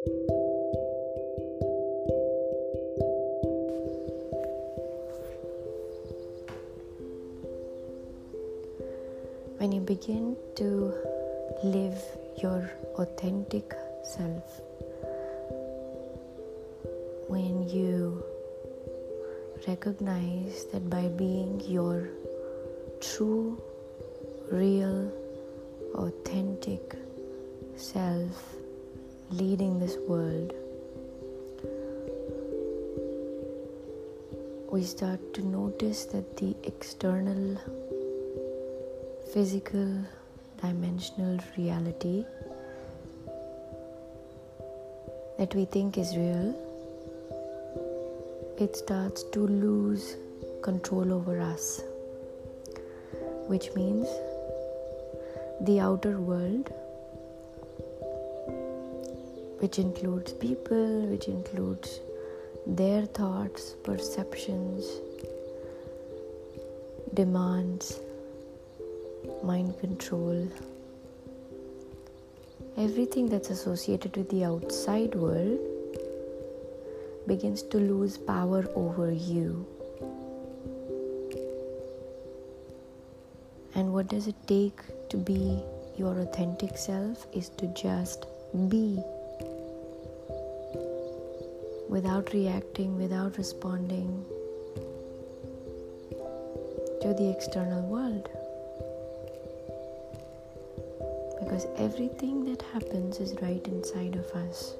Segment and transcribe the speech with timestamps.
[0.00, 0.08] When
[9.72, 10.94] you begin to
[11.64, 12.02] live
[12.40, 14.62] your authentic self,
[17.28, 18.24] when you
[19.68, 22.08] recognize that by being your
[23.00, 23.60] true,
[24.50, 25.12] real,
[25.92, 26.96] authentic
[27.76, 28.59] self
[29.30, 30.52] leading this world,
[34.72, 37.56] we start to notice that the external
[39.32, 40.04] physical
[40.60, 42.24] dimensional reality
[45.38, 46.54] that we think is real,
[48.58, 50.16] it starts to lose
[50.62, 51.80] control over us,
[53.46, 54.06] which means
[55.62, 56.72] the outer world,
[59.60, 62.00] which includes people, which includes
[62.66, 64.84] their thoughts, perceptions,
[67.14, 68.00] demands
[69.42, 70.48] mind control,
[72.76, 75.58] everything that's associated with the outside world
[77.26, 79.66] begins to lose power over you.
[83.74, 84.80] And what does it take
[85.10, 85.62] to be
[85.96, 88.26] your authentic self is to just
[88.68, 89.02] be
[91.90, 94.24] without reacting, without responding
[97.02, 98.28] to the external world.
[101.50, 104.74] because everything that happens is right inside of us.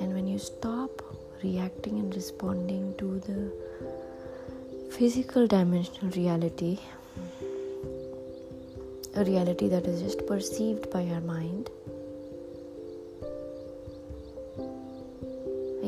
[0.00, 0.90] And when you stop
[1.42, 3.50] reacting and responding to the
[4.90, 6.78] physical dimensional reality,
[9.16, 11.70] a reality that is just perceived by our mind,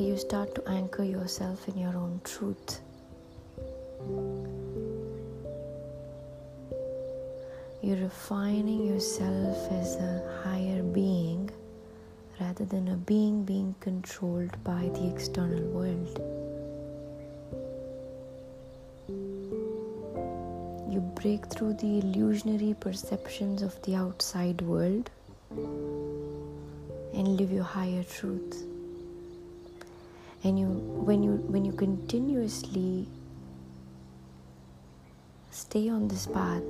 [0.00, 2.80] you start to anchor yourself in your own truth.
[7.82, 11.50] You're refining yourself as a higher being
[12.40, 16.18] rather than a being being controlled by the external world.
[20.90, 25.10] You break through the illusionary perceptions of the outside world
[27.12, 28.69] and live your higher truth.
[30.42, 33.06] And you when you when you continuously
[35.50, 36.64] stay on this path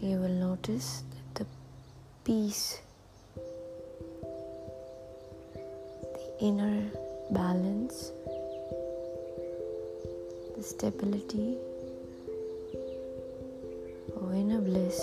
[0.00, 1.02] you will notice
[1.34, 1.46] that the
[2.24, 2.80] peace,
[6.14, 6.82] the inner
[7.30, 8.12] balance,
[10.56, 11.58] the stability,
[14.16, 15.00] or inner bliss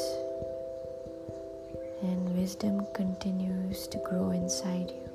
[2.48, 5.08] wisdom continues to grow inside you.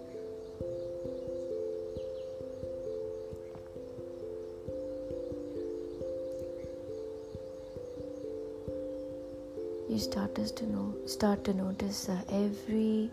[9.89, 13.11] you start to know start to notice uh, every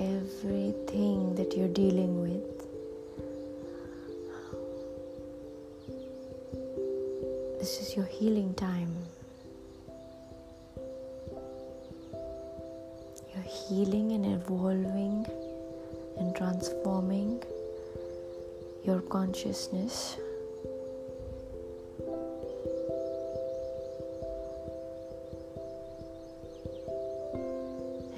[0.00, 2.52] everything that you're dealing with
[7.60, 8.92] this is your healing time
[13.68, 15.26] healing and evolving
[16.18, 17.42] and transforming
[18.84, 20.16] your consciousness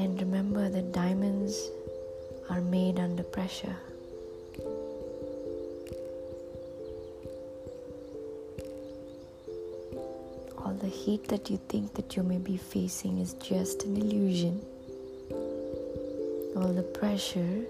[0.05, 1.71] And remember that diamonds
[2.51, 3.77] are made under pressure.
[10.59, 14.61] All the heat that you think that you may be facing is just an illusion.
[16.57, 17.65] All the pressure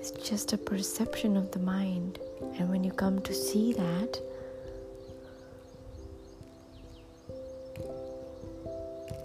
[0.00, 2.18] is just a perception of the mind.
[2.58, 4.20] And when you come to see that,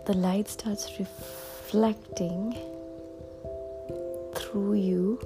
[0.05, 2.55] the light starts reflecting
[4.35, 5.19] through you,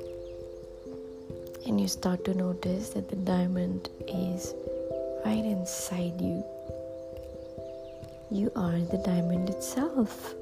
[1.65, 4.53] and you start to notice that the diamond is
[5.25, 6.43] right inside you.
[8.31, 10.33] You are the diamond itself.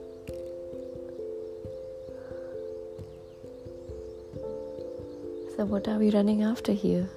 [5.56, 7.08] So, what are we running after here?